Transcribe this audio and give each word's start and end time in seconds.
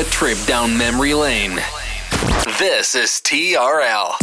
Ultimate 0.00 0.12
trip 0.12 0.38
down 0.46 0.76
memory 0.78 1.12
lane. 1.12 1.56
This 2.58 2.94
is 2.94 3.20
TRL. 3.22 4.14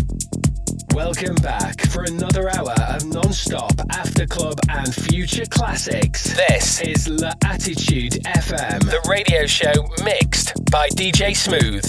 Welcome 0.94 1.36
back 1.36 1.82
for 1.90 2.04
another 2.04 2.50
hour 2.50 2.74
of 2.90 3.06
non-stop 3.06 3.74
after 3.92 4.26
club 4.26 4.60
and 4.70 4.94
future 4.94 5.46
classics. 5.46 6.36
This 6.36 6.82
is 6.82 7.08
La 7.08 7.32
Attitude 7.44 8.14
FM, 8.26 8.80
the 8.90 9.02
radio 9.08 9.46
show 9.46 9.74
mixed 10.04 10.54
by 10.72 10.90
DJ 10.90 11.36
Smooth. 11.36 11.86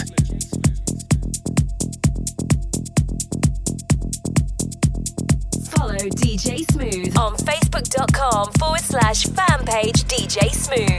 Follow 5.70 5.96
DJ 5.96 6.70
Smooth 6.72 7.16
on 7.16 7.36
facebook.com 7.36 8.52
forward 8.52 8.80
slash 8.80 9.24
fan 9.24 9.64
page 9.64 10.04
DJ 10.04 10.50
Smooth 10.50 10.97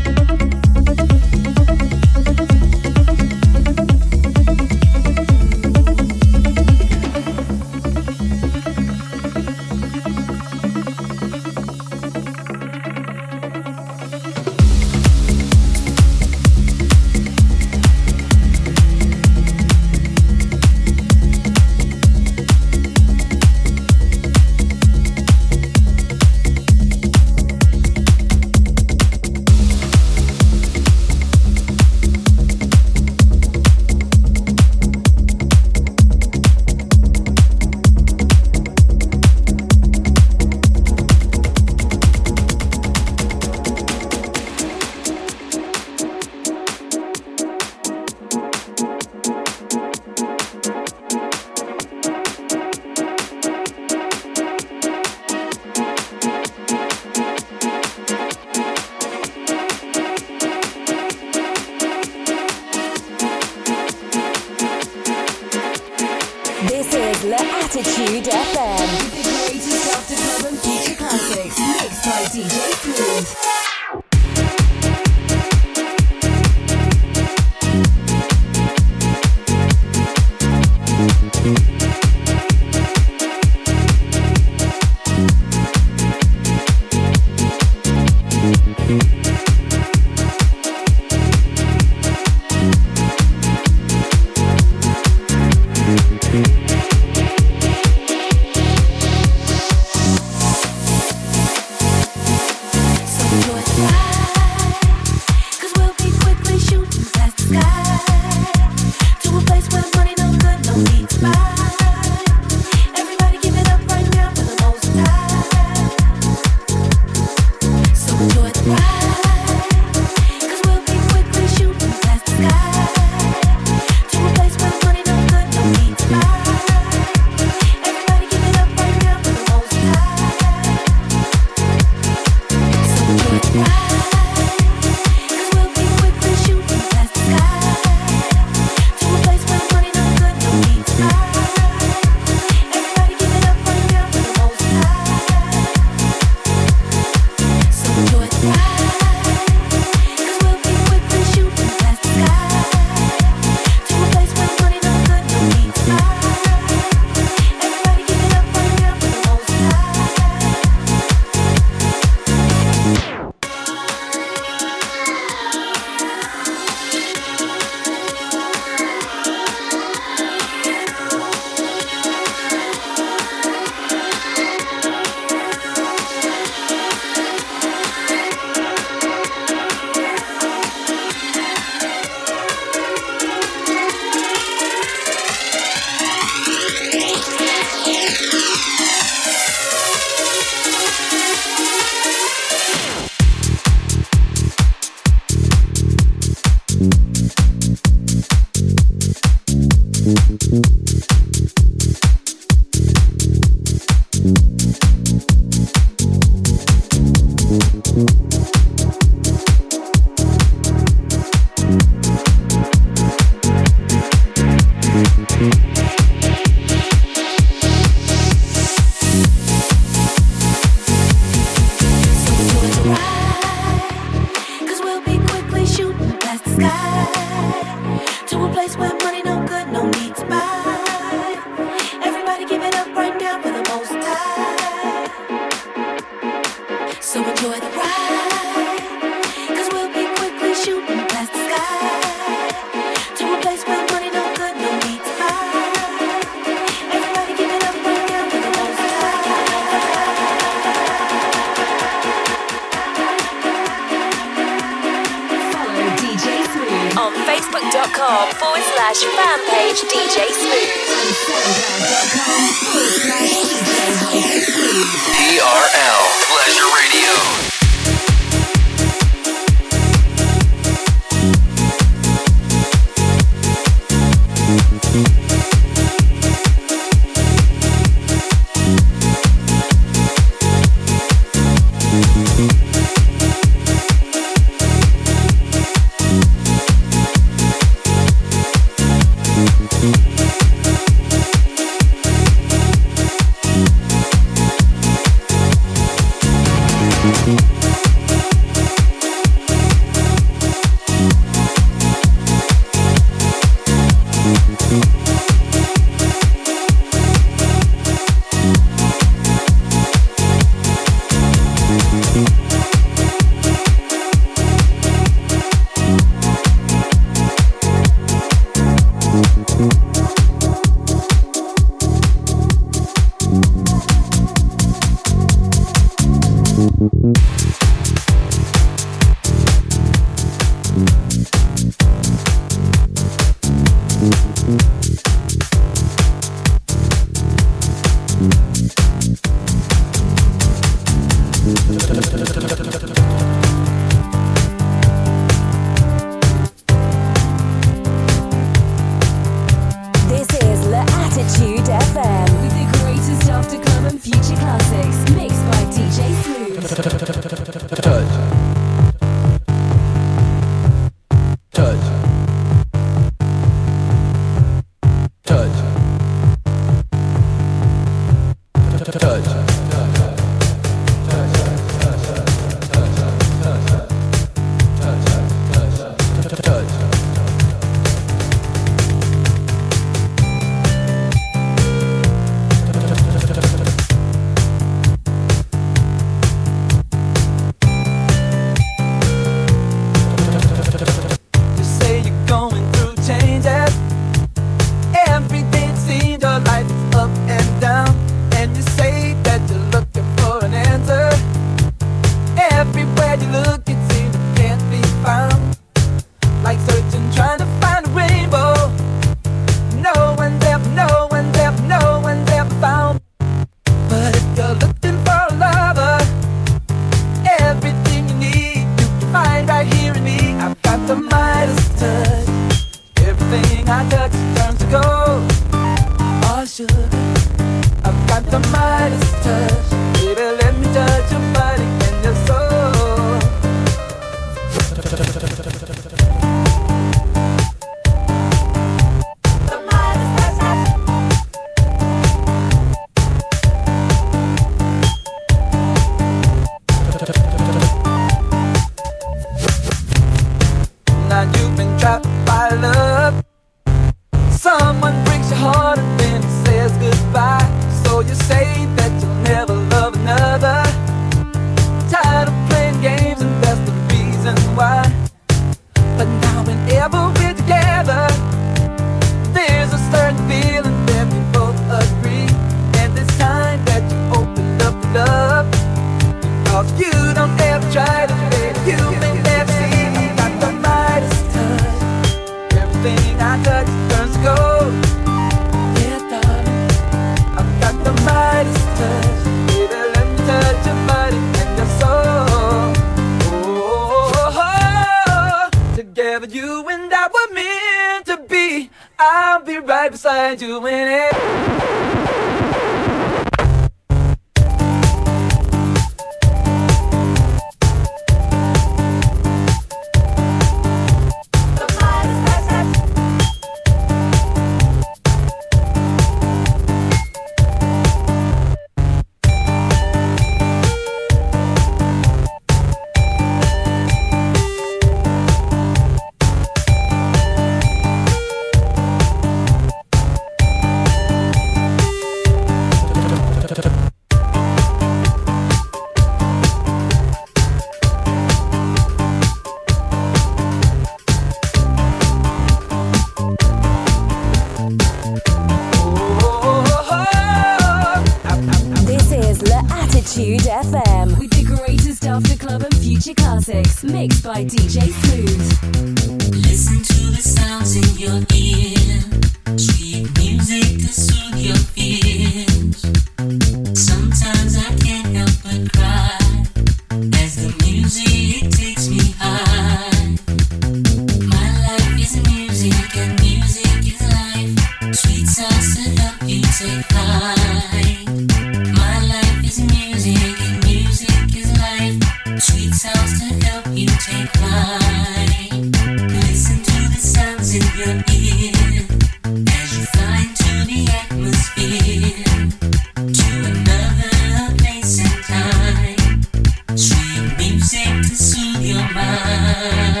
My 599.94 600.00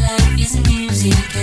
life 0.00 0.40
is 0.40 0.56
music. 0.66 1.35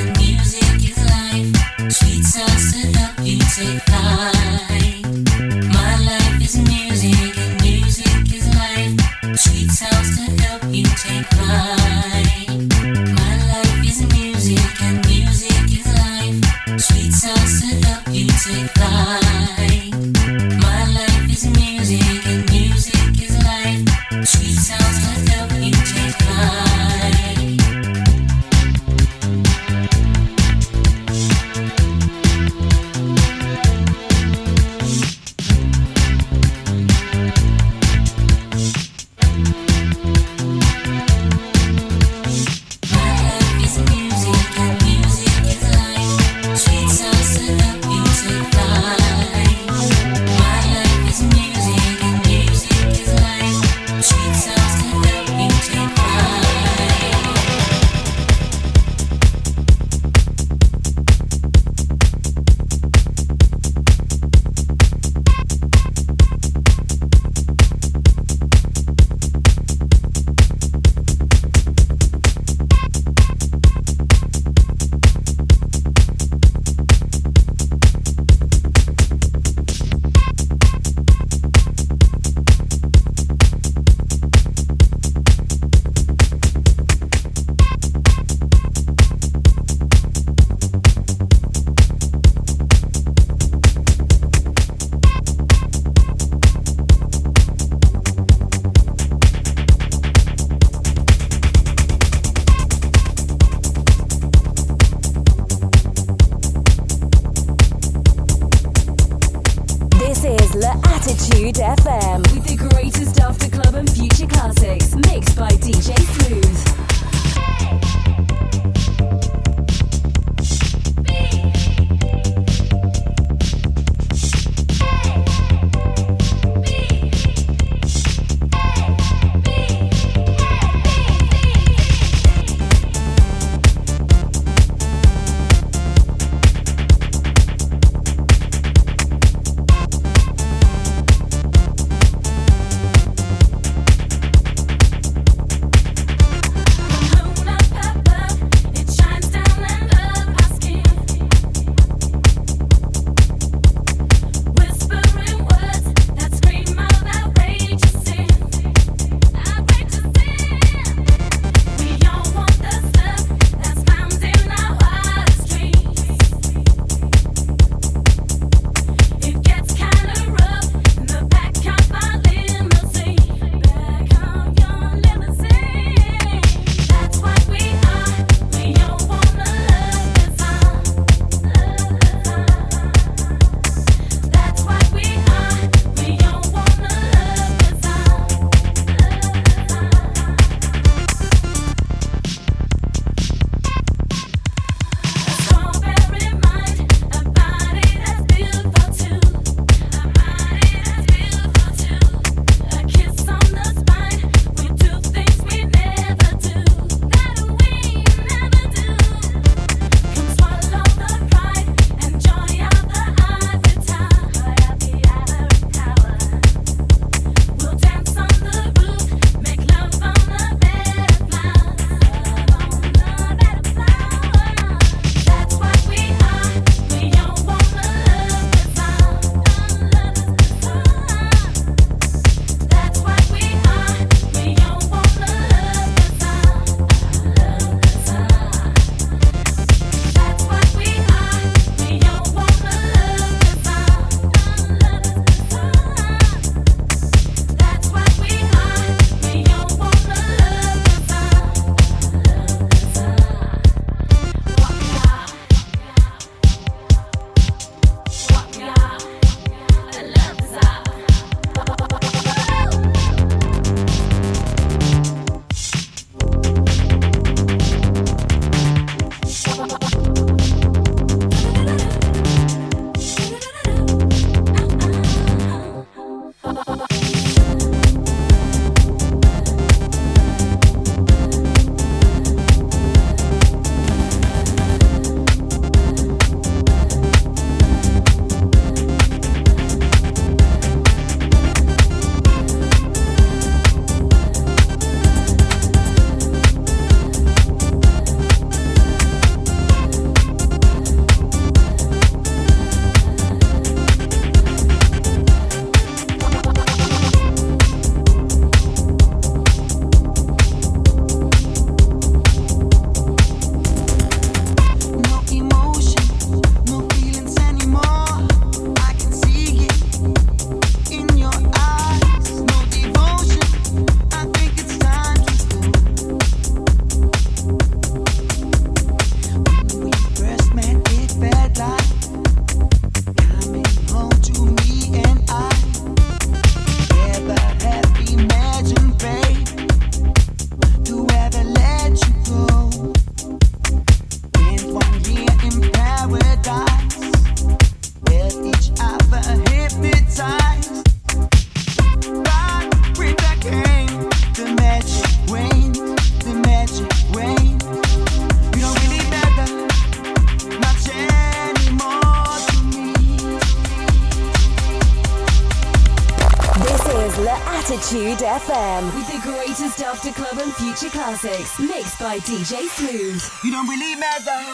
Classics 371.04 371.60
mixed 371.60 372.00
by 372.00 372.18
DJ 372.20 372.66
Smooth. 372.70 373.22
You 373.44 373.52
don't 373.52 373.68
really 373.68 373.94
matter. 373.96 374.53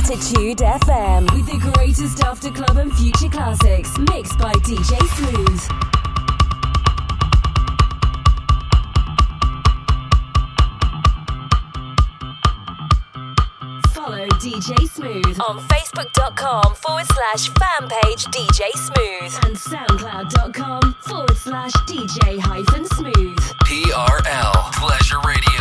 L'Attitude 0.00 0.56
FM 0.60 1.30
with 1.34 1.44
the 1.44 1.72
greatest 1.76 2.24
after 2.24 2.50
club 2.50 2.78
and 2.78 2.90
future 2.90 3.28
classics 3.28 3.98
mixed 3.98 4.38
by 4.38 4.50
DJ 4.64 4.96
Smooth. 5.18 5.60
Follow 13.92 14.26
DJ 14.40 14.88
Smooth 14.88 15.38
on 15.46 15.58
Facebook.com 15.68 16.74
forward 16.76 17.06
slash 17.12 17.50
fan 17.50 17.90
page 17.90 18.24
DJ 18.24 18.70
Smooth 18.70 19.44
and 19.44 19.54
SoundCloud.com 19.54 20.94
forward 21.02 21.36
slash 21.36 21.72
DJ 21.84 22.38
hyphen 22.38 22.86
smooth. 22.86 23.38
TRL 23.66 24.72
Pleasure 24.72 25.20
Radio. 25.26 25.59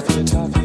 talking, 0.00 0.26
talking. 0.26 0.57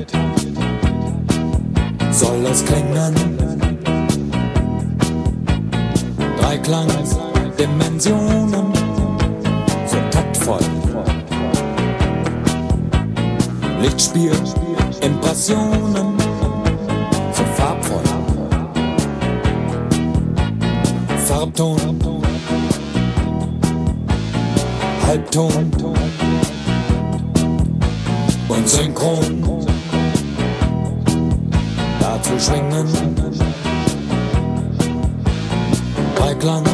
Breitland, 36.23 36.69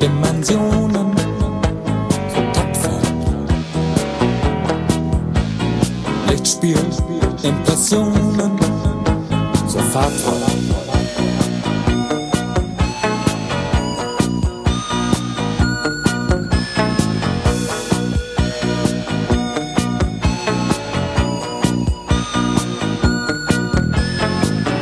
Dimensionen, 0.00 1.12
so 2.32 2.40
tapfer. 2.54 3.00
Lichtspiel, 6.30 6.78
Impressionen, 7.42 8.58
so 9.68 9.78
fahrvoll. 9.78 10.40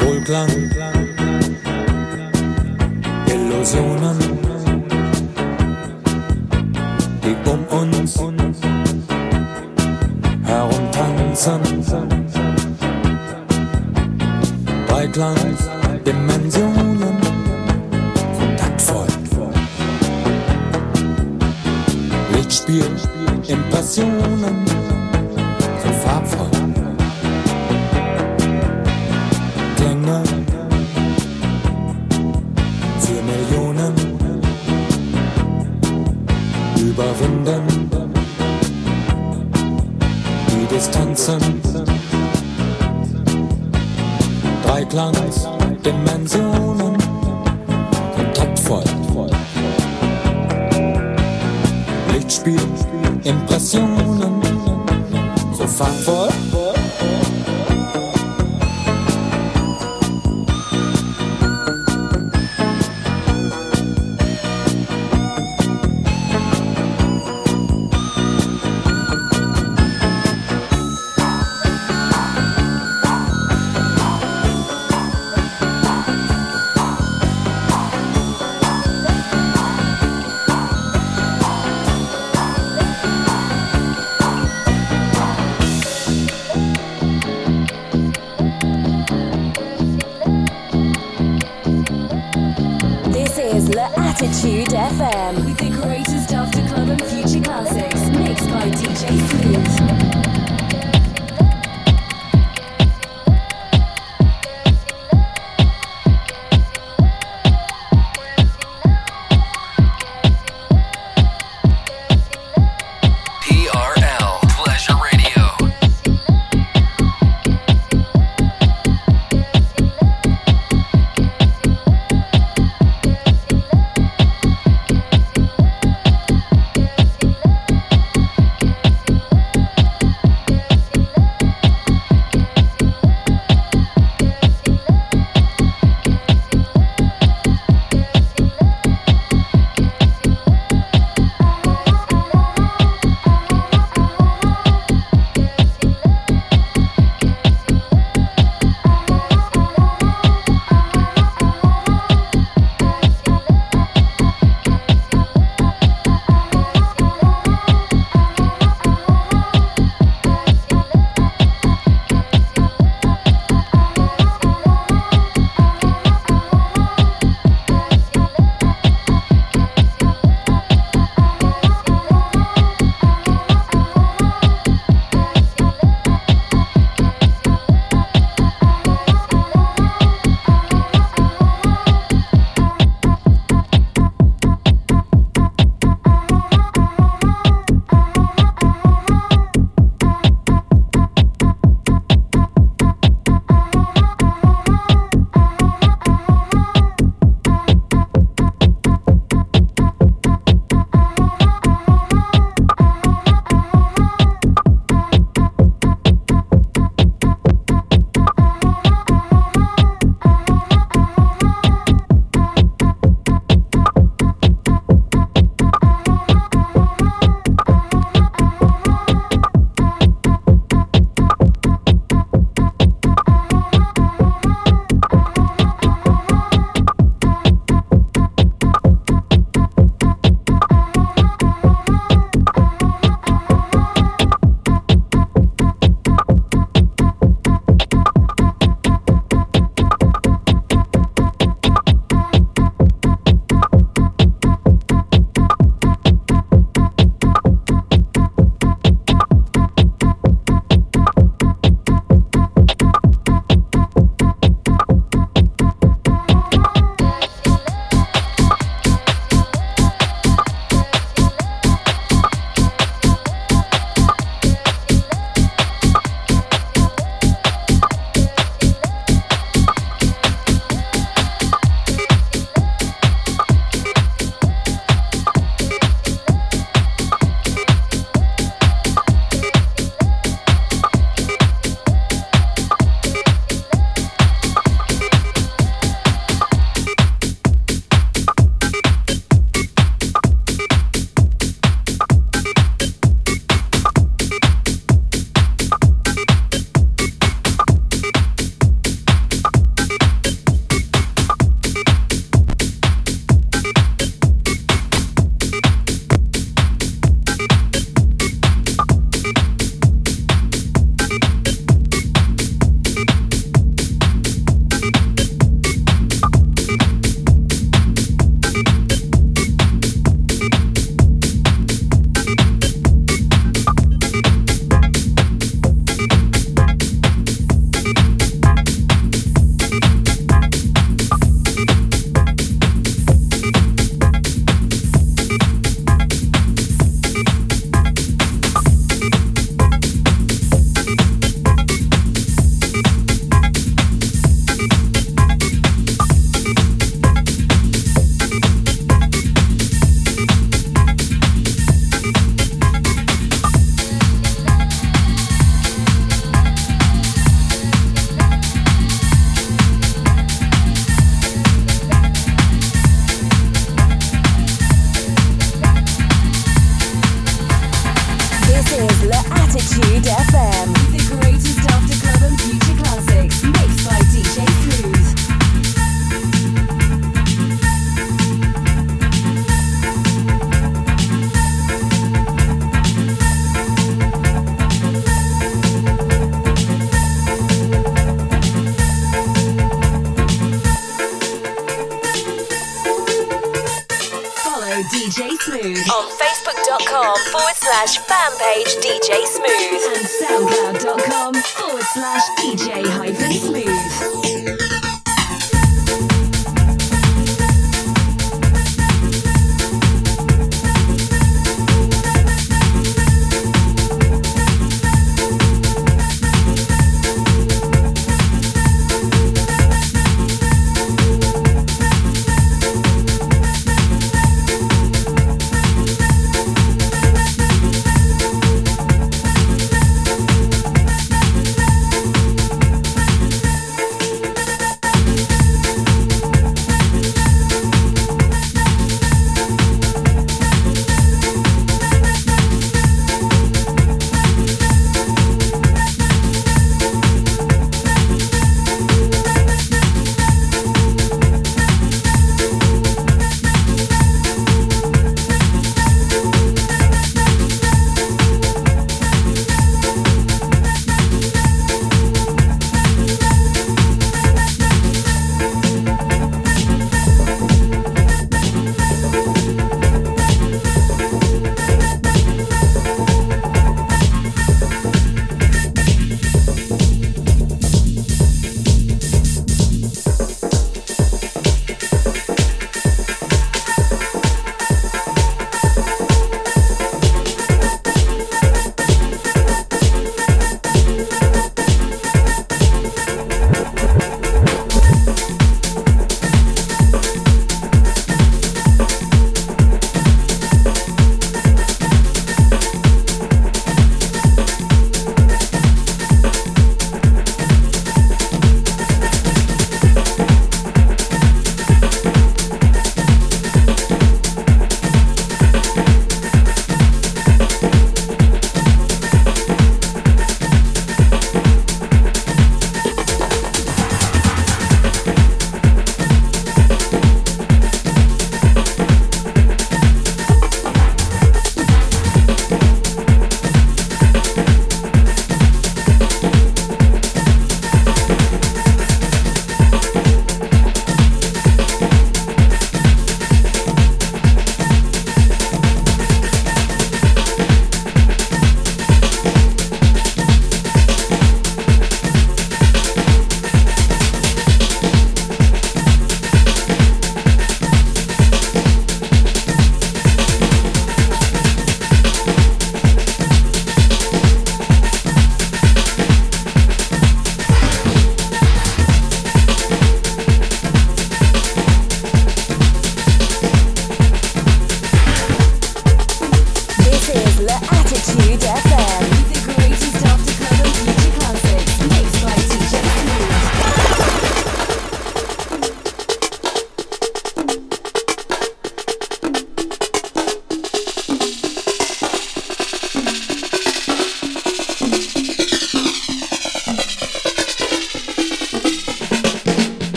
Wohlklang. 0.00 0.69